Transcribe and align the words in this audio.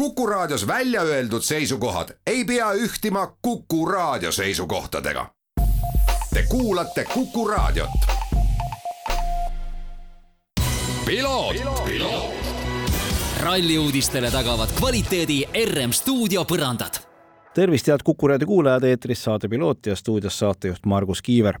Kuku 0.00 0.26
Raadios 0.26 0.66
välja 0.66 1.02
öeldud 1.02 1.42
seisukohad 1.42 2.08
ei 2.26 2.44
pea 2.44 2.72
ühtima 2.72 3.36
Kuku 3.42 3.86
Raadio 3.86 4.32
seisukohtadega. 4.32 5.26
Te 6.34 6.42
kuulate 6.48 7.04
Kuku 7.04 7.48
Raadiot. 7.48 7.90
ralli 13.40 13.78
uudistele 13.78 14.30
tagavad 14.30 14.68
kvaliteedi 14.78 15.44
RM 15.64 15.92
stuudio 15.92 16.44
põrandad 16.44 17.09
tervist, 17.54 17.88
head 17.88 18.02
Kuku 18.04 18.28
raadio 18.28 18.46
kuulajad, 18.46 18.84
eetris 18.84 19.24
saade 19.24 19.48
Piloot 19.48 19.86
ja 19.86 19.96
stuudios 19.96 20.38
saatejuht 20.38 20.86
Margus 20.86 21.22
Kiiver. 21.22 21.58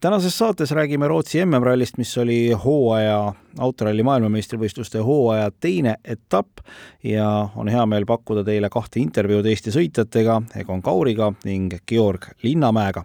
tänases 0.00 0.38
saates 0.38 0.70
räägime 0.70 1.08
Rootsi 1.08 1.44
MM-rallist, 1.44 1.96
mis 1.98 2.18
oli 2.18 2.52
hooaja, 2.64 3.32
autoralli 3.58 4.02
maailmameistrivõistluste 4.02 4.98
hooaja 4.98 5.50
teine 5.60 5.96
etapp 6.04 6.58
ja 7.04 7.48
on 7.56 7.68
hea 7.68 7.86
meel 7.86 8.06
pakkuda 8.06 8.44
teile 8.44 8.68
kahte 8.70 9.00
intervjuud 9.00 9.46
Eesti 9.46 9.72
sõitjatega, 9.72 10.42
Egon 10.56 10.82
Kauriga 10.82 11.32
ning 11.44 11.74
Georg 11.88 12.28
Linnamäega. 12.42 13.04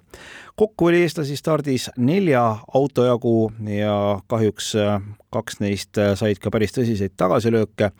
Kokku 0.57 0.85
oli 0.85 1.02
eestlasi 1.02 1.35
stardis 1.38 1.89
nelja 1.97 2.41
auto 2.73 3.05
jagu 3.05 3.52
ja 3.70 4.20
kahjuks 4.27 4.71
kaks 5.30 5.59
neist 5.61 5.99
said 6.17 6.39
ka 6.41 6.49
päris 6.49 6.73
tõsiseid 6.73 7.13
tagasilööke. 7.20 7.91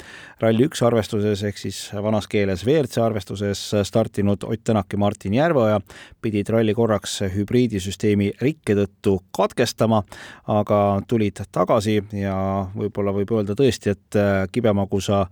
ralli 0.42 0.66
üks 0.66 0.82
arvestuses 0.82 1.44
ehk 1.44 1.58
siis 1.58 1.82
vanas 1.94 2.28
keeles 2.28 2.66
WRC 2.66 2.98
arvestuses 3.04 3.62
startinud 3.84 4.44
Ott 4.44 4.64
Tänak 4.64 4.94
ja 4.94 4.98
Martin 4.98 5.34
Järveoja 5.34 5.82
pidid 6.22 6.50
ralli 6.50 6.74
korraks 6.74 7.20
hübriidisüsteemi 7.36 8.32
rikke 8.42 8.76
tõttu 8.76 9.20
katkestama, 9.38 10.04
aga 10.48 11.02
tulid 11.08 11.44
tagasi 11.52 12.02
ja 12.12 12.38
võib-olla 12.76 13.14
võib 13.14 13.38
öelda 13.38 13.54
tõesti, 13.54 13.94
et 13.94 14.22
kibemagusa 14.52 15.28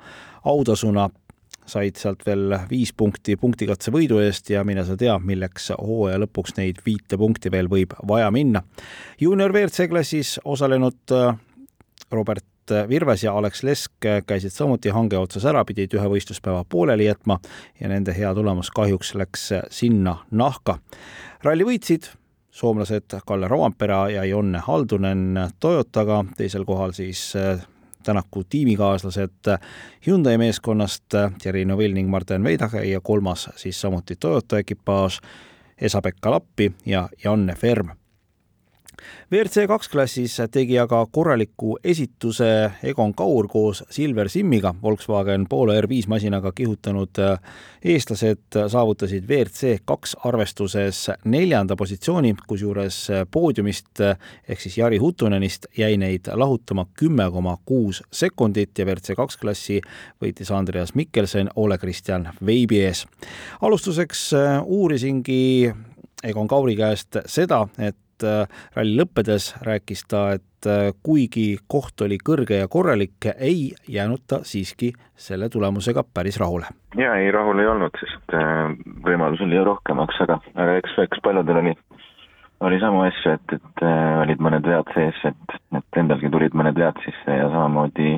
autasuna 0.46 1.10
said 1.66 1.98
sealt 2.00 2.26
veel 2.26 2.56
viis 2.70 2.94
punkti 2.94 3.36
punktikatse 3.40 3.92
võidu 3.94 4.20
eest 4.24 4.50
ja 4.54 4.64
mine 4.64 4.86
sa 4.86 4.98
tea, 4.98 5.18
milleks 5.20 5.72
hooaja 5.78 6.20
lõpuks 6.24 6.58
neid 6.60 6.82
viite 6.86 7.18
punkti 7.18 7.52
veel 7.52 7.70
võib 7.72 7.96
vaja 8.08 8.32
minna. 8.32 8.64
juunior 9.22 9.54
WRC 9.54 9.90
klassis 9.90 10.40
osalenud 10.46 11.16
Robert 12.12 12.46
Virves 12.90 13.24
ja 13.24 13.34
Alex 13.38 13.64
Lesk 13.64 14.08
käisid 14.26 14.54
samuti 14.54 14.90
hange 14.90 15.18
otsas 15.18 15.46
ära, 15.46 15.62
pidid 15.66 15.94
ühe 15.94 16.08
võistluspäeva 16.10 16.64
pooleli 16.70 17.06
jätma 17.06 17.38
ja 17.80 17.90
nende 17.92 18.14
hea 18.18 18.34
tulemus 18.34 18.72
kahjuks 18.74 19.14
läks 19.16 19.50
sinna 19.70 20.18
nahka. 20.32 20.80
ralli 21.44 21.64
võitsid 21.64 22.10
soomlased 22.56 23.18
Kalle 23.28 23.48
Roampera 23.48 24.10
ja 24.10 24.24
Jonne 24.26 24.62
Haldunen 24.64 25.40
Toyotaga, 25.60 26.24
teisel 26.38 26.66
kohal 26.66 26.96
siis 26.96 27.36
Tänaku 28.06 28.44
tiimikaaslased 28.44 29.58
Hyundai 30.08 30.38
meeskonnast 30.38 31.04
Thierry 31.42 31.66
Neuville 31.66 31.94
ning 31.94 32.10
Martin 32.10 32.44
Veidaga 32.44 32.84
ja 32.84 33.02
kolmas 33.02 33.50
siis 33.56 33.82
samuti 33.82 34.16
Toyota 34.16 34.60
ekipaaž 34.60 35.20
Esa-Pekka 35.82 36.32
Lappi 36.32 36.72
ja 36.86 37.10
Janne 37.24 37.56
Ferm 37.56 37.90
WRC 39.32 39.66
kaks 39.68 39.90
klassis 39.90 40.38
tegi 40.52 40.78
aga 40.80 41.02
korraliku 41.12 41.78
esituse 41.84 42.72
Egon 42.84 43.14
Kaur 43.14 43.48
koos 43.52 43.84
Silver 43.90 44.30
Simmiga, 44.30 44.74
Volkswagen 44.82 45.48
Polo 45.50 45.74
R5 45.74 46.08
masinaga 46.08 46.52
kihutanud 46.56 47.20
äh, 47.20 47.40
eestlased 47.84 48.60
saavutasid 48.72 49.28
WRC 49.30 49.82
kaks 49.86 50.16
arvestuses 50.26 51.10
neljanda 51.26 51.76
positsiooni, 51.76 52.36
kusjuures 52.48 53.00
poodiumist 53.32 54.02
ehk 54.02 54.62
siis 54.62 54.78
Jari 54.78 54.98
Huttunenist 55.02 55.70
jäi 55.78 55.98
neid 55.98 56.30
lahutama 56.34 56.88
kümme 56.94 57.30
koma 57.32 57.58
kuus 57.66 58.04
sekundit 58.12 58.78
ja 58.80 58.86
WRC 58.86 59.18
kaks 59.18 59.38
klassi 59.42 59.82
võitis 60.22 60.52
Andreas 60.52 60.96
Mikkelsen 60.96 61.50
Ole 61.56 61.78
Kristjan 61.78 62.30
Veibi 62.46 62.82
ees. 62.86 63.06
alustuseks 63.62 64.34
äh, 64.34 64.64
uurisingi 64.64 65.74
Egon 66.24 66.48
Kauri 66.48 66.76
käest 66.76 67.20
seda, 67.30 67.68
et 67.78 67.98
et 68.16 68.28
äh, 68.28 68.48
ralli 68.76 68.96
lõppedes 69.00 69.54
rääkis 69.66 70.06
ta, 70.08 70.36
et 70.38 70.68
äh, 70.70 70.94
kuigi 71.04 71.58
koht 71.68 72.02
oli 72.02 72.18
kõrge 72.18 72.62
ja 72.62 72.68
korralik, 72.72 73.28
ei 73.36 73.74
jäänud 73.88 74.24
ta 74.28 74.40
siiski 74.44 74.94
selle 75.16 75.50
tulemusega 75.50 76.04
päris 76.14 76.40
rahule. 76.40 76.68
jaa, 76.98 77.18
ei 77.18 77.32
rahul 77.32 77.60
ei 77.60 77.68
olnud, 77.68 77.96
sest 78.00 78.36
äh, 78.36 78.72
võimalus 79.06 79.42
oli 79.42 79.56
ju 79.56 79.66
rohkemaks, 79.68 80.22
aga, 80.22 80.40
aga 80.56 80.78
eks, 80.80 80.98
eks 81.04 81.24
paljudel 81.24 81.62
oli, 81.64 81.76
oli 82.64 82.80
samu 82.80 83.04
asju, 83.06 83.36
et, 83.36 83.58
et 83.60 83.88
olid 84.22 84.44
mõned 84.44 84.68
vead 84.68 84.94
sees, 84.96 85.24
et, 85.28 85.58
et 85.76 86.00
endalgi 86.00 86.32
tulid 86.32 86.56
mõned 86.56 86.78
vead 86.80 87.02
sisse 87.04 87.40
ja 87.40 87.50
samamoodi, 87.52 88.16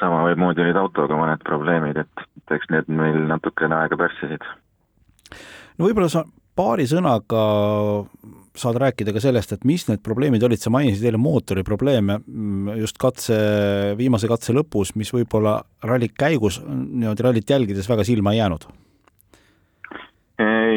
samamoodi 0.00 0.66
olid 0.66 0.80
autoga 0.82 1.20
mõned 1.20 1.44
probleemid, 1.46 2.02
et, 2.02 2.26
et 2.42 2.58
eks 2.58 2.74
need 2.74 2.90
meil 2.90 3.22
natukene 3.30 3.78
aega 3.78 4.00
pärssisid. 4.00 4.42
no 5.78 5.86
võib-olla 5.86 6.10
sa 6.10 6.26
paari 6.58 6.88
sõnaga 6.90 7.42
saad 8.58 8.78
rääkida 8.82 9.14
ka 9.14 9.22
sellest, 9.22 9.54
et 9.54 9.64
mis 9.68 9.86
need 9.88 10.02
probleemid 10.04 10.42
olid, 10.46 10.60
sa 10.62 10.72
mainisid 10.74 11.06
eile 11.08 11.20
mootori 11.20 11.64
probleeme 11.66 12.18
mm, 12.18 12.74
just 12.82 12.98
katse, 13.00 13.38
viimase 13.98 14.30
katse 14.30 14.56
lõpus, 14.56 14.94
mis 14.98 15.12
võib-olla 15.14 15.58
ralli 15.84 16.10
käigus 16.12 16.60
niimoodi 16.66 17.26
rallit 17.26 17.56
jälgides 17.56 17.88
väga 17.90 18.06
silma 18.08 18.34
ei 18.34 18.42
jäänud? 18.42 18.68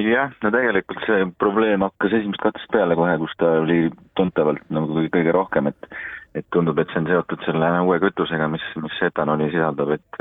jah, 0.02 0.31
no 0.41 0.50
tegelikult 0.53 1.03
see 1.06 1.25
probleem 1.40 1.84
hakkas 1.86 2.16
esimesest 2.18 2.41
katsest 2.41 2.72
peale 2.74 2.96
kohe, 2.97 3.14
kus 3.22 3.36
ta 3.38 3.52
oli 3.62 3.84
tuntavalt 4.18 4.64
nagu 4.74 5.06
kõige 5.14 5.36
rohkem, 5.36 5.70
et 5.72 5.94
et 6.31 6.46
tundub, 6.56 6.78
et 6.80 6.88
see 6.94 7.02
on 7.02 7.09
seotud 7.09 7.41
selle 7.44 7.70
uue 7.84 7.97
kütusega, 8.00 8.47
mis, 8.47 8.64
mis 8.80 9.00
etanoli 9.03 9.50
sisaldab, 9.52 9.90
et 9.97 10.20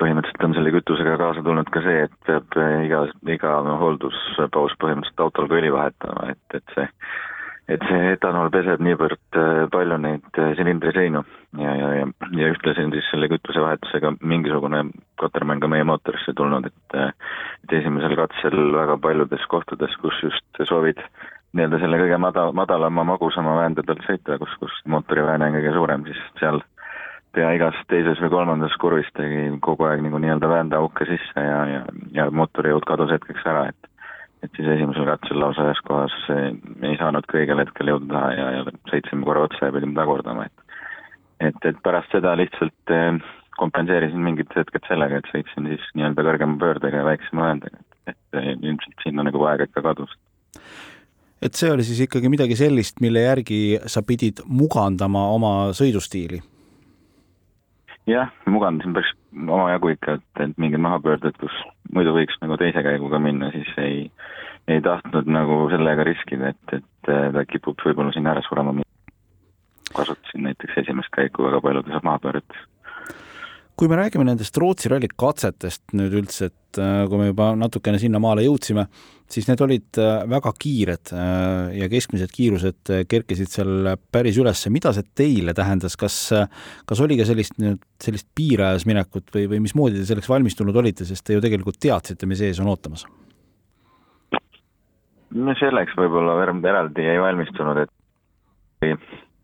põhimõtteliselt 0.00 0.48
on 0.48 0.56
selle 0.56 0.72
kütusega 0.74 1.18
kaasa 1.20 1.44
tulnud 1.44 1.70
ka 1.74 1.82
see, 1.84 2.06
et 2.08 2.16
peab 2.26 2.58
eh, 2.60 2.80
iga, 2.88 3.04
iga 3.36 3.54
no, 3.66 3.76
hoolduspaus 3.82 4.74
põhimõtteliselt 4.82 5.24
autol 5.26 5.50
ka 5.50 5.60
õli 5.60 5.72
vahetama, 5.74 6.32
et, 6.34 6.58
et 6.60 6.76
see 6.76 6.88
et 7.72 7.80
see 7.88 8.08
etanool 8.12 8.50
peseb 8.52 8.82
niivõrd 8.84 9.38
eh, 9.40 9.62
palju 9.72 9.96
neid 10.02 10.40
eh, 10.40 10.50
silindriseinu. 10.58 11.22
Ja, 11.56 11.76
ja, 11.78 11.90
ja, 12.00 12.08
ja 12.36 12.50
ühtlasi 12.52 12.82
on 12.84 12.92
siis 12.92 13.06
selle 13.12 13.28
kütusevahetusega 13.32 14.16
mingisugune 14.20 14.82
kotermann 15.20 15.62
ka 15.62 15.70
meie 15.70 15.86
mootorisse 15.88 16.34
tulnud, 16.36 16.66
et 16.66 16.98
et 16.98 17.72
esimesel 17.78 18.16
katsel 18.18 18.58
väga 18.74 18.98
paljudes 19.00 19.46
kohtades, 19.48 19.94
kus 20.02 20.18
just 20.26 20.60
soovid 20.68 21.00
nii-öelda 21.54 21.80
selle 21.80 21.98
kõige 22.02 22.18
mada-, 22.20 22.50
madalama, 22.52 23.06
magusama 23.14 23.56
väände 23.62 23.84
pealt 23.86 24.02
sõita, 24.08 24.38
kus, 24.42 24.52
kus 24.60 24.76
mootoriväene 24.90 25.48
on 25.48 25.56
kõige 25.56 25.74
suurem, 25.78 26.04
siis 26.10 26.20
seal 26.42 26.60
pea 27.34 27.50
igas 27.56 27.78
teises 27.90 28.20
või 28.22 28.32
kolmandas 28.32 28.76
kurvis 28.80 29.10
tegi 29.18 29.48
kogu 29.64 29.88
aeg 29.88 30.02
nagu 30.04 30.20
nii-öelda 30.22 30.50
väändeauke 30.50 31.06
sisse 31.08 31.44
ja, 31.44 31.60
ja, 31.70 31.82
ja 32.16 32.28
mootorijõud 32.30 32.86
kadus 32.88 33.12
hetkeks 33.14 33.46
ära, 33.50 33.68
et 33.72 33.90
et 34.44 34.58
siis 34.58 34.68
esimesel 34.68 35.06
katsel 35.08 35.40
lausa 35.40 35.64
ühes 35.64 35.80
kohas 35.88 36.14
ei 36.28 36.98
saanud 37.00 37.24
ka 37.30 37.38
õigel 37.40 37.62
hetkel 37.62 37.88
jõuda 37.88 38.10
taha 38.10 38.34
ja, 38.36 38.50
ja 38.58 38.74
sõitsime 38.90 39.24
korra 39.24 39.46
otsa 39.46 39.70
ja 39.70 39.74
pidime 39.76 39.96
tagurdama, 39.96 40.44
et 40.50 41.48
et, 41.48 41.66
et 41.70 41.80
pärast 41.84 42.12
seda 42.14 42.34
lihtsalt 42.38 42.92
eh, 42.92 43.18
kompenseerisin 43.58 44.22
mingid 44.24 44.52
hetked 44.56 44.86
sellega, 44.88 45.18
et 45.18 45.30
sõitsin 45.32 45.68
siis 45.72 45.90
nii-öelda 45.96 46.26
kõrgema 46.28 46.58
pöördega 46.60 47.02
ja 47.02 47.08
väiksema 47.08 47.48
väändaga, 47.48 47.82
et, 48.10 48.18
et 48.36 48.64
ilmselt 48.64 49.06
sinna 49.06 49.26
nagu 49.26 49.44
aeg 49.48 49.66
ikka 49.68 49.84
kadus. 49.84 50.14
Et 51.44 51.56
see 51.58 51.70
oli 51.72 51.84
siis 51.84 52.04
ikkagi 52.06 52.30
midagi 52.32 52.56
sellist, 52.56 53.00
mille 53.04 53.24
järgi 53.26 53.60
sa 53.90 54.04
pidid 54.06 54.44
mugandama 54.48 55.26
oma 55.34 55.54
sõidustiili 55.76 56.40
jah, 58.06 58.32
mugandasin 58.46 58.94
päris 58.96 59.12
omajagu 59.48 59.94
ikka, 59.94 60.18
et, 60.18 60.42
et 60.44 60.58
mingid 60.60 60.82
mahapöörded, 60.84 61.36
kus 61.40 61.54
muidu 61.94 62.14
võiks 62.16 62.36
nagu 62.42 62.58
teise 62.60 62.82
käiguga 62.84 63.20
minna, 63.22 63.50
siis 63.54 63.70
ei, 63.80 63.98
ei 64.68 64.82
tahtnud 64.84 65.30
nagu 65.30 65.64
sellega 65.72 66.06
riskida, 66.08 66.52
et, 66.54 66.78
et 66.78 67.12
ta 67.36 67.46
kipub 67.48 67.80
võib-olla 67.84 68.12
sinna 68.14 68.34
ära 68.34 68.44
surema. 68.48 68.76
kasutasin 69.94 70.42
näiteks 70.48 70.78
esimest 70.84 71.12
käiku 71.14 71.44
väga 71.46 71.60
paljudes 71.62 72.02
mahapööretes 72.02 72.70
kui 73.74 73.90
me 73.90 73.98
räägime 73.98 74.24
nendest 74.26 74.56
Rootsi 74.60 74.90
ralli 74.90 75.08
katsetest 75.10 75.94
nüüd 75.98 76.14
üldse, 76.20 76.48
et 76.50 76.78
äh, 76.78 77.02
kui 77.10 77.18
me 77.18 77.26
juba 77.30 77.50
natukene 77.58 77.98
sinnamaale 77.98 78.44
jõudsime, 78.46 78.86
siis 79.30 79.48
need 79.48 79.62
olid 79.66 79.98
äh, 79.98 80.22
väga 80.30 80.52
kiired 80.62 81.10
äh, 81.14 81.72
ja 81.80 81.88
keskmised 81.90 82.30
kiirused 82.34 82.92
kerkisid 83.10 83.50
seal 83.50 83.90
päris 84.14 84.38
üles. 84.38 84.62
mida 84.70 84.94
see 84.94 85.06
teile 85.18 85.56
tähendas, 85.58 85.98
kas, 85.98 86.18
kas 86.86 87.02
oli 87.02 87.18
ka 87.18 87.26
sellist, 87.26 87.58
sellist 88.02 88.30
piirajas 88.36 88.86
minekut 88.86 89.34
või, 89.34 89.48
või 89.50 89.64
mismoodi 89.66 89.98
te 89.98 90.06
selleks 90.12 90.30
valmistunud 90.30 90.76
olite, 90.76 91.06
sest 91.08 91.26
te 91.26 91.34
ju 91.34 91.42
tegelikult 91.42 91.80
teadsite, 91.82 92.30
mis 92.30 92.44
ees 92.46 92.62
on 92.62 92.70
ootamas? 92.70 93.06
no 95.34 95.50
selleks 95.58 95.96
võib-olla 95.98 96.38
eraldi 96.46 97.08
ei 97.10 97.18
valmistunud, 97.18 97.82
et 97.82 98.94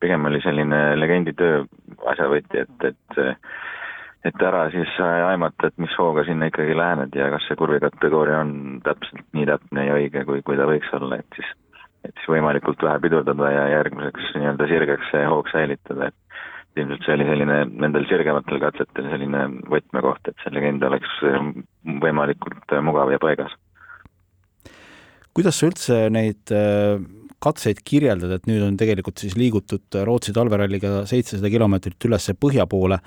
pigem 0.00 0.28
oli 0.30 0.38
selline 0.44 0.78
legenditöö 1.00 1.64
asjavõti, 2.12 2.62
et, 2.62 2.86
et 2.92 3.18
et 4.24 4.42
ära 4.44 4.66
siis 4.72 4.92
aimata, 5.00 5.70
et 5.70 5.80
mis 5.80 5.94
hooga 5.98 6.24
sinna 6.28 6.50
ikkagi 6.50 6.76
lähened 6.76 7.16
ja 7.16 7.30
kas 7.32 7.46
see 7.48 7.56
kurvikategooria 7.56 8.42
on 8.44 8.52
täpselt 8.84 9.24
nii 9.36 9.46
täpne 9.48 9.86
ja 9.86 9.96
õige, 9.96 10.24
kui, 10.28 10.42
kui 10.44 10.58
ta 10.60 10.68
võiks 10.68 10.92
olla, 10.98 11.20
et 11.22 11.38
siis 11.38 11.54
et 12.04 12.16
siis 12.16 12.30
võimalikult 12.32 12.82
vähe 12.84 13.00
pidurdada 13.04 13.50
ja 13.52 13.64
järgmiseks 13.74 14.32
nii-öelda 14.36 14.68
sirgeks 14.70 15.10
see 15.12 15.24
hoog 15.28 15.50
säilitada, 15.52 16.08
et 16.08 16.80
ilmselt 16.80 17.04
see 17.04 17.16
oli 17.16 17.26
selline 17.28 17.58
nendel 17.70 18.06
sirgematel 18.08 18.60
katsetel 18.62 19.10
selline 19.12 19.42
võtmekoht, 19.72 20.30
et 20.30 20.44
see 20.44 20.54
legend 20.54 20.86
oleks 20.88 21.16
võimalikult 22.04 22.76
mugav 22.86 23.12
ja 23.12 23.20
paigas. 23.22 23.56
kuidas 25.36 25.60
sa 25.60 25.68
üldse 25.68 25.98
neid 26.12 26.54
katseid 27.40 27.80
kirjeldada, 27.84 28.36
et 28.36 28.48
nüüd 28.48 28.62
on 28.66 28.76
tegelikult 28.80 29.20
siis 29.22 29.36
liigutud 29.38 29.96
Rootsi 30.04 30.34
talveralliga 30.36 31.04
seitsesada 31.08 31.50
kilomeetrit 31.52 32.08
üles 32.08 32.28
põhja 32.40 32.66
poole, 32.70 33.00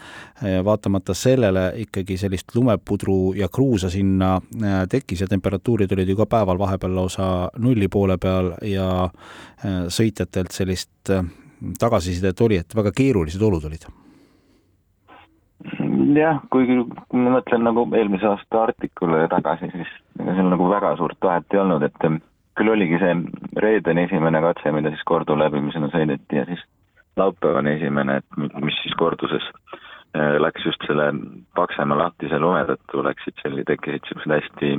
vaatamata 0.65 1.15
sellele 1.18 1.68
ikkagi 1.85 2.18
sellist 2.18 2.56
lumepudru 2.56 3.35
ja 3.38 3.50
kruusa 3.53 3.91
sinna 3.94 4.35
äh, 4.38 4.83
tekkis 4.89 5.21
ja 5.24 5.30
temperatuurid 5.30 5.91
olid 5.94 6.09
ju 6.09 6.18
ka 6.18 6.27
päeval 6.30 6.59
vahepeal 6.59 6.95
lausa 6.97 7.30
nulli 7.62 7.88
poole 7.94 8.18
peal 8.18 8.53
ja 8.68 8.89
äh, 9.06 9.85
sõitjatelt 9.94 10.53
sellist 10.53 11.13
tagasisidet 11.80 12.41
oli, 12.41 12.57
et 12.59 12.75
väga 12.75 12.91
keerulised 12.95 13.41
olud 13.41 13.69
olid. 13.69 13.85
Jah, 16.13 16.41
kuigi 16.51 16.75
kui 17.07 17.21
ma 17.24 17.38
mõtlen 17.38 17.63
nagu 17.63 17.85
eelmise 17.95 18.27
aasta 18.27 18.65
Arktikule 18.65 19.24
tagasi, 19.31 19.69
siis 19.71 19.89
ega 20.19 20.35
seal 20.35 20.50
nagu 20.51 20.68
väga 20.69 20.95
suurt 21.00 21.21
vahet 21.24 21.56
ei 21.56 21.62
olnud, 21.62 21.85
et 21.88 22.09
küll 22.57 22.73
oligi 22.73 23.00
see 23.01 23.15
reedeni 23.63 24.07
esimene 24.07 24.41
katse, 24.44 24.71
mida 24.75 24.91
siis 24.94 25.03
Kordu 25.09 25.38
läbimisena 25.39 25.89
sõideti 25.94 26.39
ja 26.39 26.45
siis 26.50 26.61
laupäevane 27.17 27.77
esimene, 27.77 28.19
et 28.21 28.61
mis 28.61 28.77
siis 28.81 28.95
Korduses 28.97 29.45
äh, 30.17 30.35
läks 30.41 30.65
just 30.65 30.85
selle 30.88 31.11
paksema 31.57 31.97
lahtise 31.97 32.39
lume 32.41 32.63
tõttu, 32.69 33.03
läksid 33.05 33.38
selli-, 33.41 33.65
tekkisid 33.69 34.01
niisugused 34.01 34.33
hästi 34.33 34.71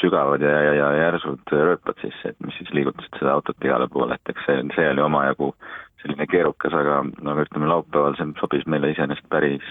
sügavad 0.00 0.44
ja, 0.44 0.56
ja, 0.66 0.74
ja 0.80 0.90
järsud 1.06 1.52
rööpad 1.52 2.00
sisse, 2.04 2.32
et 2.32 2.44
mis 2.44 2.56
siis 2.60 2.72
liigutasid 2.76 3.20
seda 3.20 3.36
autot 3.36 3.64
igale 3.64 3.88
poole, 3.92 4.16
et 4.16 4.34
eks 4.34 4.48
see, 4.48 4.64
see 4.76 4.88
oli 4.92 5.04
omajagu 5.04 5.52
selline 6.02 6.26
keerukas, 6.26 6.74
aga 6.74 7.02
no 7.22 7.36
ütleme, 7.44 7.68
laupäeval 7.70 8.16
see 8.18 8.32
sobis 8.40 8.66
meile 8.66 8.90
iseenesest 8.92 9.28
päris, 9.32 9.68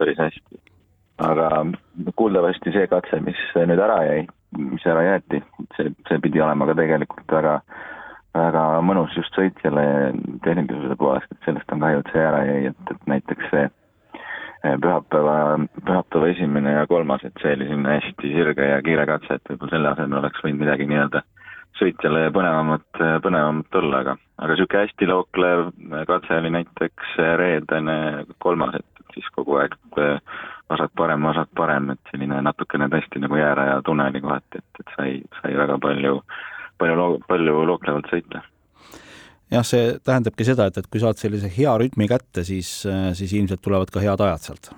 päris 0.00 0.18
hästi. 0.22 0.62
aga 1.26 1.48
kuuldavasti 2.16 2.72
see 2.74 2.88
katse, 2.92 3.20
mis 3.24 3.38
nüüd 3.56 3.80
ära 3.80 4.02
jäi, 4.04 4.26
mis 4.60 4.86
ära 4.88 5.04
jäeti, 5.06 5.42
see, 5.76 5.92
see 6.08 6.20
pidi 6.24 6.42
olema 6.42 6.68
ka 6.68 6.76
tegelikult 6.78 7.32
väga, 7.32 7.56
väga 8.36 8.66
mõnus 8.86 9.16
just 9.16 9.34
sõitjale 9.36 9.86
tehnilisuse 10.44 10.98
poolest, 11.00 11.32
et 11.32 11.48
sellest 11.48 11.72
on 11.74 11.84
kahju, 11.84 12.02
et 12.02 12.12
see 12.14 12.24
ära 12.24 12.44
jäi, 12.48 12.60
et, 12.72 12.92
et 12.94 13.10
näiteks 13.12 13.50
see 13.52 13.64
eh, 13.66 14.76
pühapäeva, 14.82 15.38
pühapäeva 15.78 16.32
esimene 16.34 16.76
ja 16.78 16.86
kolmas, 16.90 17.24
et 17.24 17.42
see 17.42 17.54
oli 17.56 17.70
selline 17.70 17.96
hästi 17.96 18.34
sirge 18.34 18.70
ja 18.72 18.82
kiire 18.84 19.08
katse, 19.08 19.38
et 19.38 19.52
võib-olla 19.52 19.76
selle 19.76 19.94
asemel 19.94 20.22
oleks 20.22 20.44
võinud 20.44 20.64
midagi 20.64 20.90
nii-öelda 20.90 21.24
sõitjale 21.76 22.28
põnevamat, 22.32 23.00
põnevamat 23.24 23.80
olla, 23.80 24.02
aga, 24.04 24.16
aga 24.40 24.54
niisugune 24.54 24.86
hästi 24.86 25.08
looklev 25.10 25.66
katse 26.08 26.38
oli 26.40 26.52
näiteks 26.54 27.16
reedene 27.40 27.98
kolmas, 28.40 28.78
et 28.78 29.16
siis 29.16 29.28
kogu 29.36 29.58
aeg 29.60 29.76
vasak-parem, 30.70 31.22
vasak-parem, 31.30 31.94
et 31.94 32.12
selline 32.12 32.40
natukene 32.42 32.90
tõesti 32.92 33.22
nagu 33.22 33.38
jääraja 33.38 33.80
tunneli 33.86 34.20
kohati, 34.24 34.62
et, 34.62 34.82
et 34.82 34.92
sai, 34.96 35.16
sai 35.40 35.56
väga 35.58 35.78
palju, 35.82 36.20
palju, 36.82 37.08
palju 37.28 37.64
looklevalt 37.70 38.10
sõita 38.12 38.42
jah, 39.52 39.66
see 39.66 39.94
tähendabki 40.06 40.46
seda, 40.46 40.68
et, 40.70 40.80
et 40.80 40.88
kui 40.90 41.02
saad 41.02 41.20
sellise 41.20 41.50
hea 41.52 41.76
rütmi 41.80 42.08
kätte, 42.10 42.44
siis, 42.46 42.70
siis 43.18 43.36
ilmselt 43.36 43.62
tulevad 43.64 43.92
ka 43.94 44.02
head 44.02 44.22
ajad 44.26 44.48
sealt. 44.48 44.70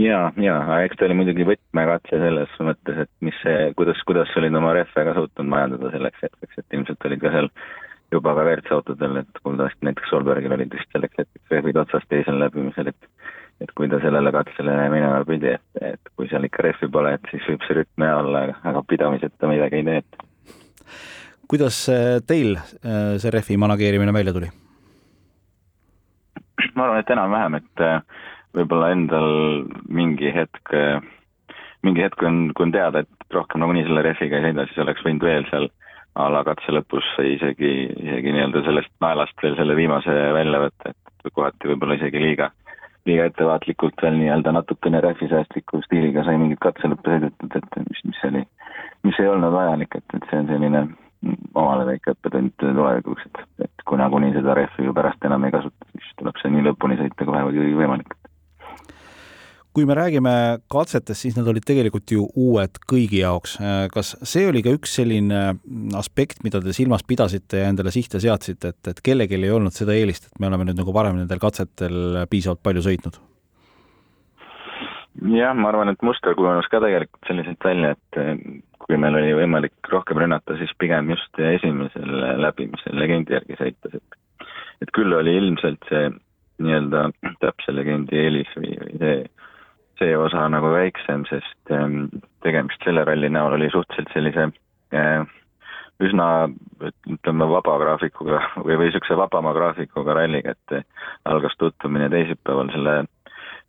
ja, 0.00 0.26
ja, 0.40 0.58
eks 0.84 0.98
ta 0.98 1.08
oli 1.08 1.16
muidugi 1.22 1.46
võtmekatse 1.48 2.20
selles 2.20 2.58
mõttes, 2.68 3.00
et 3.06 3.12
mis 3.24 3.38
see, 3.42 3.70
kuidas, 3.78 4.02
kuidas 4.08 4.34
olid 4.40 4.60
oma 4.60 4.74
rehve 4.76 5.06
ka 5.08 5.16
suutnud 5.16 5.50
majandada 5.54 5.92
selleks 5.94 6.26
hetkeks, 6.26 6.60
et 6.60 6.78
ilmselt 6.78 7.08
olid 7.08 7.24
ka 7.24 7.32
seal 7.36 7.50
juba 8.12 8.34
ka 8.36 8.44
WRC 8.44 8.74
autodel, 8.76 9.22
et 9.22 9.42
kuuldavasti 9.42 9.88
näiteks 9.88 10.12
Solbergil 10.12 10.52
olid 10.54 10.74
vist 10.74 10.90
selleks 10.92 11.22
hetkeks 11.22 11.54
rehvid 11.56 11.80
otsas 11.80 12.04
teisel 12.10 12.38
läbimisel, 12.42 12.92
et 12.92 13.08
et 13.62 13.72
kui 13.76 13.88
ta 13.88 14.00
sellele 14.02 14.32
katsele 14.34 14.74
minema 14.92 15.22
pidi, 15.28 15.54
et, 15.54 15.82
et 15.94 16.12
kui 16.16 16.28
seal 16.30 16.46
ikka 16.48 16.64
rehvi 16.66 16.88
pole, 16.92 17.14
et 17.16 17.30
siis 17.30 17.46
võib 17.48 17.64
see 17.66 17.78
rütm 17.78 18.06
hea 18.06 18.16
olla, 18.20 18.44
aga 18.66 18.82
pidamiseta 18.88 19.50
midagi 19.50 19.80
ei 19.80 19.86
tee, 19.88 20.02
et 20.02 20.24
kuidas 21.50 21.84
äh, 21.92 22.18
teil 22.26 22.56
äh, 22.56 23.16
see 23.22 23.32
rehvi 23.34 23.58
manageerimine 23.60 24.14
välja 24.14 24.34
tuli? 24.36 24.50
ma 26.74 26.86
arvan, 26.86 27.02
et 27.02 27.10
enam-vähem, 27.12 27.58
et 27.60 27.84
äh, 27.84 28.00
võib-olla 28.56 28.90
endal 28.94 29.30
mingi 29.90 30.30
hetk, 30.34 30.74
mingi 31.86 32.02
hetk, 32.02 32.18
kui 32.18 32.28
on, 32.30 32.38
kui 32.54 32.68
on 32.68 32.74
teada, 32.74 33.02
et 33.04 33.34
rohkem 33.34 33.62
nagunii 33.62 33.86
selle 33.86 34.04
rehviga 34.06 34.38
ei 34.38 34.48
sõida, 34.48 34.66
siis 34.70 34.82
oleks 34.82 35.02
võinud 35.06 35.26
veel 35.26 35.48
seal 35.50 35.68
a 36.14 36.28
la 36.30 36.44
katse 36.46 36.70
lõpus 36.70 37.06
isegi, 37.26 37.72
isegi 37.90 38.34
nii-öelda 38.34 38.62
sellest 38.66 38.92
naelast 39.02 39.42
veel 39.42 39.56
selle 39.58 39.74
viimase 39.78 40.14
välja 40.36 40.60
võtta, 40.62 40.94
et 40.94 41.32
kohati 41.34 41.72
võib-olla 41.72 41.98
isegi 41.98 42.22
liiga 42.22 42.52
liiga 43.08 43.28
ettevaatlikult 43.28 44.02
veel 44.02 44.18
nii-öelda 44.18 44.52
natukene 44.56 45.00
rähvisäästliku 45.04 45.82
stiiliga 45.84 46.24
sai 46.24 46.38
mingit 46.40 46.60
katselõppe 46.64 47.14
sõidetud, 47.14 47.56
et 47.60 47.80
mis, 47.88 48.04
mis 48.10 48.20
oli, 48.30 48.44
mis 49.04 49.20
ei 49.20 49.28
olnud 49.28 49.52
vajalik, 49.52 49.96
et, 50.00 50.16
et 50.18 50.28
see 50.30 50.40
on 50.40 50.50
selline 50.52 50.84
omale 51.54 51.86
väike 51.88 52.14
õppetund 52.14 52.52
tulevikuks, 52.60 53.28
et, 53.30 53.42
et 53.68 53.86
kui 53.88 54.00
nagunii 54.00 54.34
seda 54.36 54.56
rehvi 54.58 54.88
ju 54.88 54.96
pärast 54.96 55.24
enam 55.24 55.44
ei 55.44 55.54
kasuta, 55.54 55.88
siis 55.92 56.12
tuleb 56.20 56.40
see 56.40 56.52
nii 56.52 56.66
lõpuni 56.68 57.00
sõita 57.00 57.28
kui 57.28 57.74
võimalik 57.80 58.16
kui 59.74 59.86
me 59.88 59.96
räägime 59.98 60.32
katsetest, 60.70 61.24
siis 61.24 61.36
need 61.38 61.48
olid 61.50 61.64
tegelikult 61.66 62.12
ju 62.14 62.28
uued 62.38 62.78
kõigi 62.90 63.20
jaoks. 63.24 63.56
kas 63.94 64.14
see 64.22 64.46
oli 64.48 64.62
ka 64.62 64.74
üks 64.76 64.96
selline 65.00 65.42
aspekt, 65.98 66.44
mida 66.46 66.60
te 66.62 66.74
silmas 66.76 67.02
pidasite 67.06 67.64
ja 67.64 67.70
endale 67.72 67.90
sihte 67.94 68.20
seadsite, 68.22 68.74
et, 68.74 68.92
et 68.94 69.04
kellelgi 69.04 69.40
ei 69.40 69.50
olnud 69.54 69.74
seda 69.74 69.96
eelist, 69.96 70.30
et 70.30 70.40
me 70.40 70.50
oleme 70.50 70.68
nüüd 70.68 70.78
nagu 70.78 70.94
varem 70.94 71.18
nendel 71.18 71.42
katsetel 71.42 72.24
piisavalt 72.30 72.62
palju 72.62 72.84
sõitnud? 72.86 73.20
jah, 75.34 75.54
ma 75.56 75.70
arvan, 75.70 75.92
et 75.92 76.02
muster 76.02 76.34
kujunes 76.38 76.66
ka 76.70 76.80
tegelikult 76.82 77.28
selliselt 77.28 77.64
välja, 77.64 77.94
et 77.94 78.64
kui 78.84 78.98
meil 79.00 79.16
oli 79.16 79.32
võimalik 79.38 79.90
rohkem 79.90 80.18
rünnata, 80.20 80.58
siis 80.60 80.74
pigem 80.78 81.08
just 81.14 81.38
esimesel 81.40 82.18
läbimisel 82.42 82.98
legendi 82.98 83.36
järgi 83.38 83.58
sõites, 83.60 83.98
et 84.00 84.20
et 84.82 84.90
küll 84.92 85.14
oli 85.16 85.32
ilmselt 85.38 85.86
see 85.88 86.10
nii-öelda 86.64 87.06
täpse 87.42 87.72
legendi 87.72 88.18
eelis 88.20 88.50
või, 88.58 88.74
või 88.82 88.98
see 89.00 89.14
see 89.98 90.16
osa 90.18 90.48
nagu 90.50 90.72
väiksem, 90.74 91.24
sest 91.30 91.72
ähm, 91.72 92.06
tegemist 92.42 92.82
selle 92.84 93.04
ralli 93.06 93.30
näol 93.30 93.56
oli 93.58 93.70
suhteliselt 93.72 94.12
sellise 94.14 94.48
äh, 94.94 95.26
üsna 96.02 96.28
ütleme, 97.10 97.48
vaba 97.50 97.78
graafikuga 97.82 98.40
või, 98.64 98.78
või 98.78 98.88
niisuguse 98.88 99.18
vabama 99.18 99.54
graafikuga 99.56 100.16
ralliga, 100.20 100.54
et 100.54 100.78
äh, 100.80 100.86
algas 101.24 101.56
tutvumine 101.58 102.10
teisipäeval 102.10 102.72
selle 102.74 102.96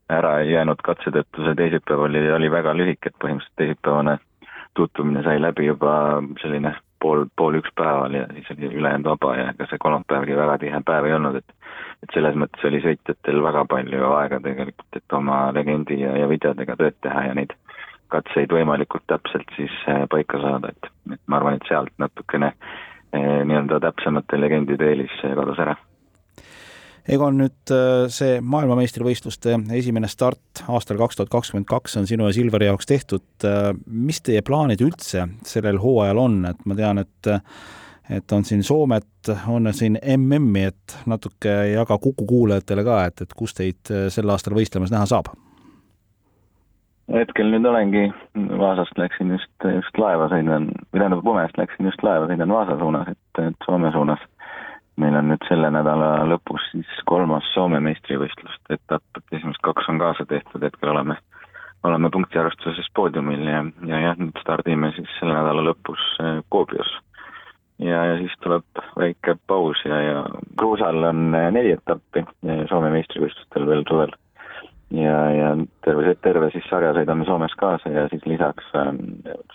ära 0.09 0.37
jäänud 0.45 0.81
katse 0.85 1.13
tõttu, 1.13 1.45
see 1.45 1.57
teisipäev 1.57 2.07
oli, 2.07 2.21
oli 2.31 2.49
väga 2.51 2.73
lühike, 2.77 3.09
et 3.09 3.21
põhimõtteliselt 3.21 3.61
teisipäevane 3.61 4.17
tutvumine 4.75 5.23
sai 5.23 5.39
läbi 5.41 5.69
juba 5.69 6.21
selline 6.41 6.75
pool, 7.01 7.25
pool 7.37 7.59
üks 7.61 7.71
päeval 7.79 8.13
ja 8.13 8.25
siis 8.33 8.51
oli 8.57 8.73
ülejäänud 8.81 9.09
vaba 9.13 9.35
ja 9.37 9.49
ega 9.53 9.67
see 9.69 9.81
kolmapäevgi 9.81 10.37
väga 10.37 10.57
tihe 10.61 10.81
päev 10.85 11.09
ei 11.09 11.15
olnud, 11.17 11.39
et 11.41 11.54
et 12.03 12.13
selles 12.13 12.35
mõttes 12.39 12.65
oli 12.67 12.81
sõitjatel 12.83 13.41
väga 13.43 13.65
palju 13.71 14.09
aega 14.17 14.39
tegelikult, 14.43 14.99
et 14.99 15.17
oma 15.17 15.39
legendi 15.55 16.01
ja, 16.01 16.15
ja 16.19 16.29
videodega 16.31 16.77
tööd 16.79 16.97
teha 17.05 17.27
ja 17.29 17.37
neid 17.37 17.55
katseid 18.13 18.51
võimalikult 18.53 19.05
täpselt 19.09 19.49
siis 19.57 19.73
äh, 19.89 20.05
paika 20.11 20.39
saada, 20.41 20.71
et, 20.71 20.91
et 21.13 21.21
ma 21.27 21.39
arvan, 21.39 21.57
et 21.57 21.67
sealt 21.69 21.93
natukene 22.01 22.53
eh, 22.53 23.41
nii-öelda 23.47 23.81
täpsemate 23.87 24.39
legendide 24.39 24.91
eelis 24.91 25.19
kadus 25.23 25.61
ära. 25.65 25.75
Egon, 27.05 27.35
nüüd 27.37 27.71
see 28.09 28.39
maailmameistrivõistluste 28.41 29.59
esimene 29.77 30.07
start 30.09 30.63
aastal 30.73 30.97
kaks 30.97 31.19
tuhat 31.19 31.29
kakskümmend 31.29 31.67
kaks 31.69 31.99
on 32.01 32.07
sinu 32.09 32.25
ja 32.25 32.33
Silveri 32.33 32.65
jaoks 32.65 32.89
tehtud. 32.89 33.45
mis 33.85 34.23
teie 34.25 34.41
plaanid 34.41 34.81
üldse 34.81 35.27
sellel 35.45 35.77
hooajal 35.83 36.17
on, 36.23 36.39
et 36.49 36.65
ma 36.65 36.77
tean, 36.79 37.03
et 37.03 37.29
et 38.09 38.31
on 38.31 38.43
siin 38.43 38.63
Soomet, 38.63 39.07
on 39.47 39.73
siin 39.73 39.97
MM-i, 40.17 40.63
et 40.69 40.97
natuke 41.05 41.55
jaga 41.71 41.97
Kuku 41.97 42.25
kuulajatele 42.25 42.83
ka, 42.85 42.99
et, 43.09 43.25
et 43.25 43.33
kus 43.33 43.55
teid 43.57 43.91
äh, 43.91 44.07
sel 44.13 44.29
aastal 44.29 44.57
võistlemas 44.57 44.93
näha 44.93 45.07
saab? 45.09 45.33
hetkel 47.13 47.51
nüüd 47.53 47.65
olengi, 47.69 48.07
Vaasast 48.57 48.97
läksin 48.97 49.29
just, 49.35 49.51
just 49.61 49.97
laeva 50.01 50.25
sõidan, 50.31 50.71
või 50.89 51.01
tähendab, 51.01 51.21
Pomest 51.25 51.57
läksin 51.59 51.85
just 51.85 52.01
laeva, 52.03 52.25
sõidan 52.31 52.53
Vaasa 52.53 52.79
suunas, 52.79 53.11
et, 53.13 53.41
et 53.43 53.67
Soome 53.67 53.91
suunas. 53.93 54.23
meil 54.97 55.15
on 55.19 55.27
nüüd 55.27 55.43
selle 55.49 55.69
nädala 55.75 56.23
lõpus 56.25 56.65
siis 56.71 56.91
kolmas 57.05 57.45
Soome 57.53 57.79
meistrivõistluste 57.83 58.79
etapp, 58.79 59.05
et 59.17 59.37
esimesed 59.37 59.61
kaks 59.61 59.89
on 59.91 59.99
kaasa 60.01 60.25
tehtud, 60.25 60.63
hetkel 60.63 60.89
oleme, 60.95 61.17
oleme 61.83 62.09
punktiarvestuses 62.09 62.89
poodiumil 62.95 63.43
ja, 63.53 63.61
ja 63.85 63.99
jah, 64.07 64.17
nüüd 64.17 64.41
stardime 64.41 64.89
siis 64.97 65.11
selle 65.19 65.37
nädala 65.37 65.69
lõpus 65.69 66.09
äh, 66.23 66.39
Koobios 66.49 66.89
ja, 67.79 68.05
ja 68.05 68.17
siis 68.17 68.33
tuleb 68.43 68.83
väike 68.99 69.37
paus 69.47 69.81
ja, 69.85 70.01
ja 70.01 70.25
kruusal 70.57 71.03
on 71.03 71.35
eh, 71.35 71.49
neli 71.51 71.75
etappi 71.75 72.25
Soome 72.69 72.91
meistrivõistlustel 72.93 73.67
veel 73.67 73.83
suvel. 73.89 74.13
ja, 74.91 75.17
ja 75.35 75.55
terve, 75.85 76.15
terve 76.23 76.49
siis 76.53 76.65
sarja 76.69 76.93
sõidame 76.97 77.25
Soomes 77.27 77.53
kaasa 77.59 77.91
ja 77.93 78.05
siis 78.11 78.25
lisaks 78.27 78.67
ähm, 78.77 79.01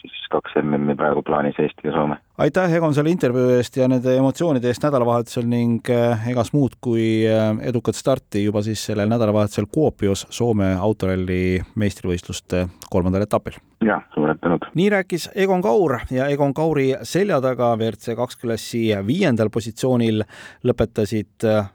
siis 0.01 0.17
kaks 0.31 0.55
MM-i 0.63 0.95
praegu 0.99 1.23
plaanis 1.27 1.59
Eesti 1.59 1.89
ja 1.89 1.95
Soome. 1.95 2.17
aitäh, 2.39 2.75
Egon, 2.79 2.95
selle 2.95 3.11
intervjuu 3.13 3.57
eest 3.57 3.77
ja 3.81 3.89
nende 3.91 4.15
emotsioonide 4.17 4.71
eest 4.71 4.85
nädalavahetusel 4.87 5.49
ning 5.51 5.91
äh, 5.91 6.29
egas 6.31 6.53
muud 6.55 6.77
kui 6.81 7.09
äh, 7.29 7.51
edukat 7.71 7.99
starti 7.99 8.45
juba 8.45 8.63
siis 8.67 8.85
sellel 8.91 9.11
nädalavahetusel 9.11 9.67
Kuopios 9.73 10.27
Soome 10.31 10.73
autoralli 10.79 11.59
meistrivõistluste 11.81 12.67
kolmandal 12.91 13.27
etapil. 13.27 13.59
jah, 13.85 14.07
suured 14.15 14.39
tänud. 14.45 14.71
nii 14.75 14.89
rääkis 14.97 15.31
Egon 15.35 15.63
Kaur 15.67 15.99
ja 16.11 16.31
Egon 16.31 16.55
Kauri 16.55 16.93
selja 17.03 17.41
taga 17.41 17.75
WRC 17.77 18.17
kaks 18.17 18.41
klassi 18.41 18.89
viiendal 19.07 19.51
positsioonil 19.51 20.25
lõpetasid 20.65 21.49
äh, 21.49 21.71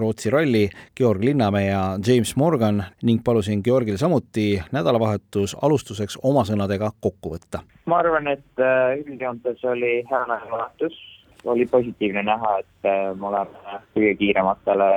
Rootsi 0.00 0.30
ralli 0.30 0.68
Georg 0.96 1.22
Linnamäe 1.24 1.66
ja 1.66 1.82
James 2.06 2.36
Morgan 2.36 2.82
ning 3.02 3.20
palusin 3.24 3.60
Georgil 3.64 3.96
samuti 4.00 4.62
nädalavahetus 4.72 5.56
alustuseks 5.62 6.18
oma 6.22 6.44
sõnadega 6.48 6.90
kokku 7.00 7.34
võtta. 7.34 7.62
ma 7.86 8.00
arvan, 8.02 8.28
et 8.28 8.62
äh, 8.62 8.96
üldjoontes 9.04 9.64
oli 9.64 10.00
hea 10.10 10.20
nädalavahetus, 10.28 10.96
oli 11.44 11.66
positiivne 11.66 12.22
näha, 12.22 12.58
et 12.58 12.88
äh, 12.88 13.10
me 13.16 13.30
oleme 13.32 13.80
kõige 13.96 14.14
kiirematele 14.22 14.90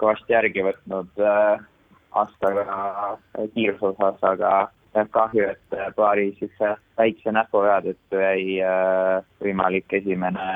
kõvasti 0.00 0.36
järgi 0.36 0.64
võtnud 0.66 1.24
äh, 1.24 1.66
aastaga 2.16 3.18
kiiruse 3.54 3.92
osas, 3.92 4.22
aga 4.22 4.52
kahju, 5.12 5.50
et 5.52 5.74
paari 5.96 6.30
niisuguse 6.30 6.76
väikse 6.96 7.32
näpuvea 7.32 7.82
tõttu 7.84 8.22
jäi 8.22 8.62
võimalik 9.44 9.92
esimene 9.98 10.46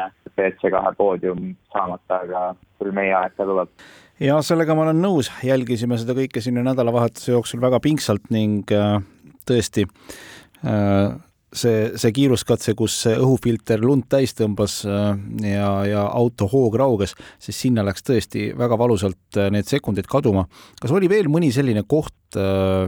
WRC 0.40 0.72
kahe 0.72 0.92
poodium 0.98 1.54
saamata, 1.72 2.22
aga 2.24 2.44
küll 2.80 2.94
meie 2.96 3.14
aeg 3.16 3.36
ka 3.36 3.46
tuleb. 3.48 3.72
ja 4.20 4.40
sellega 4.44 4.76
ma 4.76 4.86
olen 4.88 5.02
nõus, 5.02 5.30
jälgisime 5.44 5.98
seda 6.00 6.16
kõike 6.16 6.42
siin 6.44 6.60
nädalavahetuse 6.64 7.34
jooksul 7.34 7.62
väga 7.62 7.80
pingsalt 7.84 8.30
ning 8.34 8.70
äh, 8.74 9.00
tõesti 9.48 9.86
äh, 9.86 11.12
see, 11.52 11.90
see 12.00 12.14
kiiruskatse, 12.16 12.74
kus 12.78 12.96
õhufilter 13.12 13.82
lund 13.84 14.08
täis 14.12 14.34
tõmbas 14.38 14.80
äh, 14.88 15.12
ja, 15.46 15.70
ja 15.88 16.06
auto 16.08 16.48
hoog 16.50 16.78
rauges, 16.80 17.14
siis 17.42 17.60
sinna 17.66 17.84
läks 17.86 18.06
tõesti 18.06 18.50
väga 18.58 18.78
valusalt 18.80 19.40
need 19.52 19.68
sekundid 19.68 20.08
kaduma. 20.10 20.46
kas 20.80 20.96
oli 20.96 21.10
veel 21.12 21.30
mõni 21.32 21.52
selline 21.54 21.84
koht, 21.88 22.16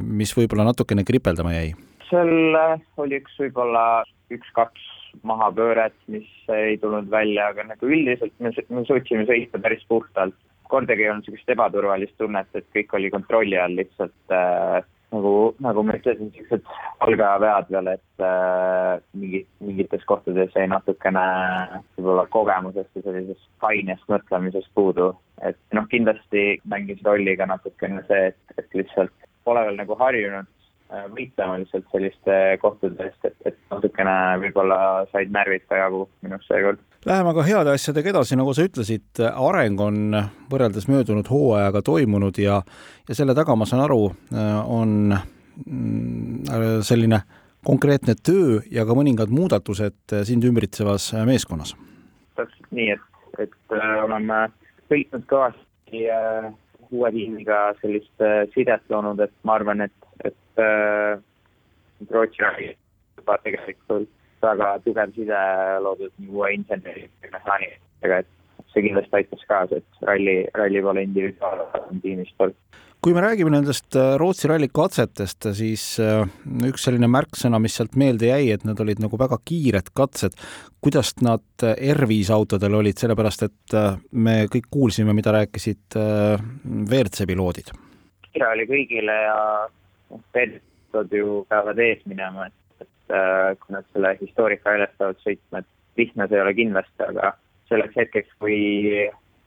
mis 0.02 0.36
võib-olla 0.36 0.68
natukene 0.70 1.04
kripeldama 1.04 1.56
jäi? 1.56 1.72
seal 2.12 2.56
oli 3.00 3.16
üks 3.20 3.38
võib-olla 3.40 4.04
üks-kaks 4.32 4.90
mahapööret, 5.26 5.94
mis 6.12 6.28
ei 6.52 6.78
tulnud 6.82 7.10
välja, 7.12 7.50
aga 7.52 7.66
nagu 7.68 7.90
üldiselt 7.90 8.34
me, 8.42 8.52
me 8.68 8.84
suutsime 8.88 9.26
sõita 9.28 9.60
päris 9.62 9.84
puhtalt. 9.88 10.34
kordagi 10.72 11.04
ei 11.04 11.10
olnud 11.12 11.26
niisugust 11.26 11.50
ebaturvalist 11.52 12.14
tunnet, 12.16 12.48
et 12.56 12.64
kõik 12.72 12.94
oli 12.96 13.10
kontrolli 13.12 13.58
all, 13.60 13.74
lihtsalt 13.76 14.32
äh, 14.32 14.78
nagu, 15.12 15.32
nagu 15.60 15.82
ma 15.84 15.98
ütlesin, 15.98 16.30
niisugused 16.30 16.70
algajavead 17.04 17.68
veel, 17.74 17.90
et 17.92 18.24
äh, 18.24 18.94
mingi, 19.12 19.42
mingites 19.60 20.06
kohtades 20.08 20.56
jäi 20.56 20.64
natukene 20.72 21.26
võib-olla 21.98 22.24
kogemusest 22.32 22.96
ja 22.96 23.04
sellisest 23.04 23.44
kainest 23.64 24.08
mõtlemisest 24.08 24.72
puudu. 24.74 25.12
et 25.42 25.58
noh, 25.76 25.84
kindlasti 25.90 26.62
mängis 26.70 27.04
rolli 27.04 27.36
ka 27.36 27.50
natukene 27.50 28.00
see, 28.08 28.32
et, 28.32 28.58
et 28.58 28.80
lihtsalt 28.80 29.12
pole 29.44 29.64
veel 29.66 29.80
nagu 29.82 29.96
harjunud 29.98 30.48
Äh, 30.92 31.06
võitlema 31.08 31.56
lihtsalt 31.56 31.86
selliste 31.88 32.34
kohtade 32.60 33.06
eest, 33.06 33.22
et, 33.24 33.36
et 33.48 33.56
natukene 33.72 34.12
võib-olla 34.42 34.76
said 35.08 35.30
närvid 35.32 35.64
ka 35.70 35.78
jagu 35.80 36.02
minust 36.20 36.50
seekord. 36.50 36.82
Läheme 37.08 37.32
aga 37.32 37.44
heade 37.46 37.72
asjadega 37.72 38.12
edasi, 38.12 38.36
nagu 38.36 38.52
sa 38.52 38.66
ütlesid, 38.66 39.22
areng 39.32 39.80
on 39.80 40.18
võrreldes 40.52 40.84
möödunud 40.92 41.30
hooajaga 41.32 41.80
toimunud 41.86 42.36
ja, 42.38 42.58
ja 43.08 43.16
selle 43.16 43.32
taga, 43.38 43.56
ma 43.56 43.66
saan 43.66 43.86
aru, 43.86 44.02
on 44.68 44.92
mm, 45.16 46.84
selline 46.84 47.22
konkreetne 47.64 48.14
töö 48.18 48.60
ja 48.70 48.84
ka 48.84 48.94
mõningad 48.98 49.32
muudatused 49.32 50.16
sind 50.28 50.44
ümbritsevas 50.44 51.12
meeskonnas. 51.26 51.72
täpselt 52.36 52.68
nii, 52.70 52.90
et, 52.98 53.08
et 53.46 53.76
äh, 53.76 53.96
oleme 54.04 54.44
sõitnud 54.92 55.24
kõvasti 55.30 56.04
äh, 56.12 56.52
uue 56.92 57.10
tiimiga 57.14 57.60
sellist 57.80 58.24
äh, 58.24 58.44
sidet 58.54 58.82
loonud, 58.92 59.20
et 59.20 59.32
ma 59.44 59.58
arvan, 59.58 59.86
et 59.86 59.92
et 60.24 60.62
äh, 60.62 61.18
Rootsi 62.10 62.44
oli 62.44 62.68
juba 63.16 63.38
tegelikult 63.44 64.08
väga 64.42 64.68
tugev 64.84 65.14
side 65.16 65.40
loodud 65.84 66.12
uue 66.28 66.52
inseneri 66.56 67.08
mehaanikatega, 67.30 68.22
et 68.22 68.72
see 68.72 68.84
kindlasti 68.86 69.18
aitas 69.18 69.44
kaasa, 69.48 69.78
et 69.78 70.06
ralli, 70.08 70.36
ralli 70.58 70.82
pole 70.82 71.04
individuaalne 71.08 72.00
tiimisport. 72.02 72.56
Kui 73.02 73.14
me 73.16 73.22
räägime 73.24 73.50
nendest 73.50 73.96
äh, 73.98 74.14
Rootsi 74.20 74.46
ralli 74.46 74.68
katsetest, 74.70 75.48
siis 75.58 75.84
äh, 75.98 76.22
üks 76.68 76.84
selline 76.86 77.08
märksõna, 77.10 77.58
mis 77.62 77.74
sealt 77.78 77.96
meelde 77.98 78.28
jäi, 78.28 78.52
et 78.54 78.62
need 78.66 78.78
olid 78.84 79.02
nagu 79.02 79.18
väga 79.18 79.40
kiired 79.42 79.90
katsed. 79.98 80.36
kuidas 80.82 81.10
nad 81.20 81.42
äh, 81.66 81.74
R5 81.96 82.30
autodel 82.34 82.78
olid, 82.78 82.98
sellepärast 83.02 83.42
et 83.48 83.76
me 84.12 84.36
kõik 84.52 84.70
kuulsime, 84.70 85.14
mida 85.18 85.34
rääkisid 85.34 85.98
WRC 85.98 87.26
piloodid? 87.26 87.72
kiire 88.32 88.48
oli 88.48 88.68
kõigile 88.70 89.16
ja 89.26 89.38
peetud 90.32 91.10
ju 91.12 91.42
peavad 91.50 91.82
ees 91.82 92.06
minema, 92.08 92.46
et, 92.46 92.86
et 92.86 93.58
kui 93.60 93.74
nad 93.74 93.88
selle 93.92 94.14
historika 94.20 94.70
väljas 94.70 94.94
peavad 94.98 95.18
sõitma, 95.26 95.60
et 95.60 96.00
lihtne 96.00 96.28
see 96.28 96.38
ei 96.38 96.44
ole 96.46 96.54
kindlasti, 96.56 97.02
aga 97.10 97.34
selleks 97.68 97.98
hetkeks, 97.98 98.38
kui, 98.38 98.56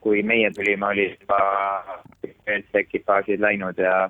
kui 0.06 0.22
meie 0.22 0.52
tulime, 0.54 0.86
olid 0.86 1.16
juba 1.18 1.40
kõik 2.22 2.78
ekipaažid 2.84 3.42
läinud 3.42 3.80
ja 3.82 4.06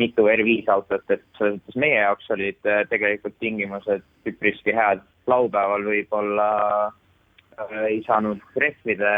mitu 0.00 0.26
R5 0.28 0.68
autot, 0.72 1.04
et 1.08 1.22
selles 1.38 1.56
mõttes 1.56 1.78
meie 1.80 2.00
jaoks 2.02 2.28
olid 2.34 2.68
äh, 2.68 2.82
tegelikult 2.92 3.38
tingimused 3.40 4.04
üpriski 4.28 4.76
head. 4.76 5.06
laupäeval 5.30 5.84
võib-olla 5.86 6.46
äh, 6.88 7.74
ei 7.88 8.00
saanud 8.06 8.40
rehvide, 8.58 9.10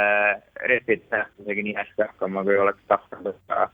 rehvide 0.69 1.07
tähtusega 1.11 1.67
nii 1.67 1.77
hästi 1.79 2.05
hakkama, 2.07 2.43
kui 2.47 2.59
oleks 2.59 2.83
tahtnud, 2.91 3.31
aga 3.49 3.69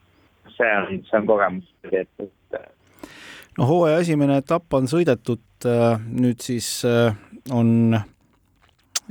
see 0.56 0.74
on, 0.80 1.00
see 1.08 1.18
on 1.20 1.26
kogemus, 1.26 1.72
et, 1.90 2.60
no 3.58 3.68
hooaja 3.72 4.04
esimene 4.04 4.38
etapp 4.44 4.78
on 4.78 4.88
sõidetud, 4.90 5.44
äh, 5.66 5.98
nüüd 6.08 6.44
siis 6.44 6.70
on 7.52 7.98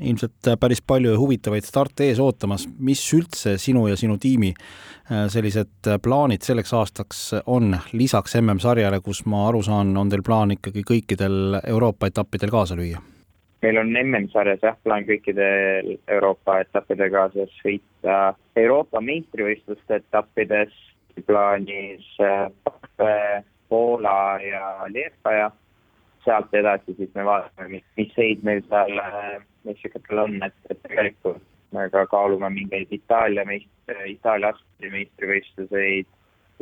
ilmselt 0.01 0.51
päris 0.59 0.81
palju 0.81 1.15
huvitavaid 1.17 1.65
starte 1.65 2.07
ees 2.07 2.19
ootamas. 2.19 2.67
mis 2.79 3.01
üldse 3.13 3.57
sinu 3.57 3.87
ja 3.87 3.97
sinu 3.97 4.17
tiimi 4.17 4.53
äh, 4.53 5.27
sellised 5.33 5.91
plaanid 6.03 6.45
selleks 6.45 6.73
aastaks 6.73 7.21
on, 7.45 7.75
lisaks 7.93 8.35
MM-sarjale, 8.41 9.01
kus 9.01 9.25
ma 9.25 9.47
aru 9.49 9.61
saan, 9.63 9.97
on 9.97 10.09
teil 10.09 10.23
plaan 10.23 10.51
ikkagi 10.57 10.83
kõikidel 10.87 11.61
Euroopa 11.63 12.11
etappidel 12.11 12.53
kaasa 12.53 12.75
lüüa? 12.79 13.01
meil 13.61 13.77
on 13.81 13.89
MM-sarjas 13.89 14.61
jah, 14.63 14.75
plaan 14.83 15.05
kõikidel 15.07 15.95
Euroopa 16.07 16.59
etappidel 16.61 17.09
kaasas 17.13 17.53
sõita 17.61 18.35
Euroopa 18.55 19.01
meistrivõistluste 19.01 20.01
etappides 20.01 20.75
plaanis 21.25 22.05
Poola 23.69 24.39
ja 24.43 24.85
Liepa 24.93 25.33
ja 25.33 25.51
sealt 26.23 26.53
edasi 26.53 26.93
siis 26.97 27.09
me 27.15 27.25
vaatame, 27.25 27.69
mis, 27.77 27.85
mis 27.97 28.13
seid 28.15 28.43
meil 28.47 28.63
seal 28.69 28.93
Mehhikotel 29.67 30.23
on, 30.23 30.37
et, 30.47 30.57
et 30.71 30.81
tegelikult 30.87 31.43
me 31.75 31.89
ka 31.91 32.05
kaalume 32.07 32.49
mingeid 32.53 32.91
Itaalia 32.95 33.45
meist-, 33.47 33.95
Itaalia 34.07 34.53
astmete 34.53 34.93
meistrivõistluseid 34.93 36.07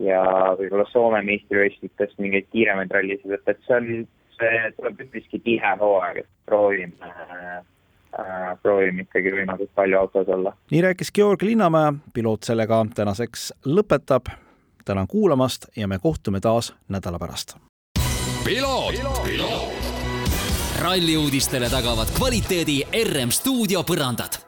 ja 0.05 0.21
võib-olla 0.59 0.87
Soome 0.91 1.21
meistrivõistlustest 1.27 2.19
mingeid 2.19 2.49
kiiremaid 2.51 2.91
rallisid, 2.91 3.37
et, 3.37 3.53
et 3.53 3.61
see 3.67 3.77
on, 3.77 4.07
see 4.39 4.63
tuleb 4.79 5.05
üpriski 5.07 5.39
tihe 5.45 5.75
hooaeg, 5.79 6.23
et 6.23 6.31
proovime 6.49 7.11
äh, 7.11 7.61
proovime 8.63 9.05
ikkagi 9.05 9.33
võimalikult 9.37 9.75
palju 9.75 9.99
autos 9.99 10.33
olla. 10.37 10.55
nii 10.71 10.81
rääkis 10.89 11.13
Georg 11.15 11.41
Linnamäe, 11.43 11.93
piloot 12.13 12.43
sellega 12.47 12.85
tänaseks 12.95 13.51
lõpetab 13.67 14.33
tänan 14.85 15.07
kuulamast 15.07 15.69
ja 15.75 15.87
me 15.87 15.99
kohtume 15.99 16.39
taas 16.39 16.75
nädala 16.89 17.19
pärast. 17.19 17.57
ralli 18.45 19.74
uudistele 21.17 21.69
tagavad 21.69 22.11
kvaliteedi 22.17 22.83
RM 22.91 23.31
stuudio 23.31 23.81
põrandad 23.87 24.44